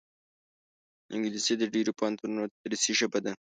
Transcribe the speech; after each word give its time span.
انګلیسي 1.15 1.53
د 1.57 1.63
ډېرو 1.73 1.91
پوهنتونونو 1.99 2.51
تدریسي 2.55 2.91
ژبه 2.99 3.19
ده 3.25 3.31